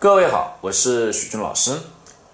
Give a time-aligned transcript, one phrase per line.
[0.00, 1.78] 各位好，我是许军老师，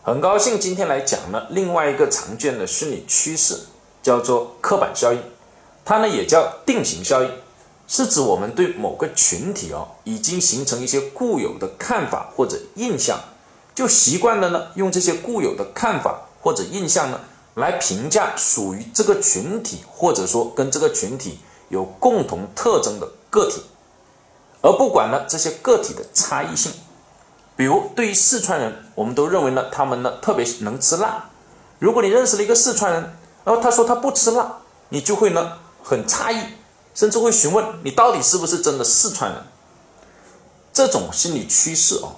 [0.04, 3.58] 很高兴今天来讲呢另外一个常见的心理趋势，
[4.00, 5.20] 叫做刻板效应，
[5.84, 7.30] 它呢也叫定型效应，
[7.89, 13.18] 是指我们对某个群体哦已经形成一些固有的看法或者印象，
[13.75, 17.18] 就习惯了呢用这些固有的看法或者印象呢
[17.54, 21.40] 来评价属于这个群体或者说跟这个群体
[21.71, 23.61] 有共同特征的个体，
[24.62, 26.71] 而不管呢这些个体的差异性。
[27.56, 31.24] 比如，对于四川人，我们都认为呢，他们呢特别能吃辣。
[31.79, 34.58] 如果你认识了一个四川人，然后他说他不吃辣，
[34.91, 36.38] 你就会呢很诧异，
[36.94, 39.42] 甚至会询问你到底是不是真的四川人。
[40.72, 42.16] 这种心理趋势哦，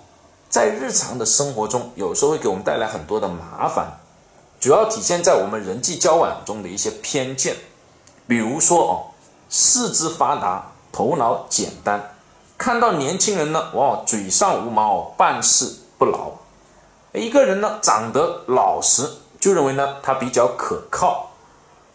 [0.49, 4.01] 在日常的生活中，有时候会给我们带来很多的麻烦，
[4.59, 7.55] 主要体现在我们人际交往中的一些偏见，
[8.27, 9.15] 比如说哦，
[9.49, 12.18] 四肢发达，头脑简单。
[12.59, 16.33] 看到年轻人呢，往往嘴上无毛，办事不牢。
[17.13, 21.31] 一个人呢，长得老实，就认为呢他比较可靠。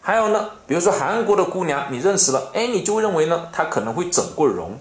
[0.00, 4.78] 还有呢，比如说韩国的姑娘，你认识了，哎，你就认为呢她可能会整过容。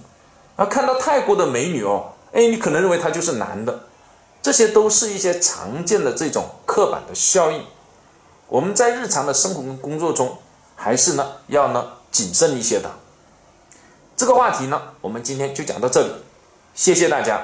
[0.55, 3.81] 而看到泰国的美女哦，哎，你可能认为她就是男的。
[4.41, 7.61] 这些都是一些常见的这种刻板的效应。
[8.47, 10.37] 我们在日常的生活跟工作中，
[10.75, 12.89] 还是呢要呢谨慎一些的。
[14.23, 16.13] 这个话题呢，我们今天就讲到这里，
[16.73, 17.41] 谢谢大家。